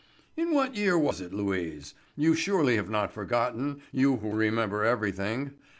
"In 0.35 0.51
what 0.51 0.75
year 0.75 0.97
was 0.97 1.21
it, 1.21 1.31
Louise? 1.31 1.93
You 2.17 2.33
surely 2.33 2.75
have 2.75 2.89
not 2.89 3.13
forgotten, 3.13 3.83
you 3.91 4.15
who 4.15 4.31
remember 4.31 4.83
everything. 4.83 5.51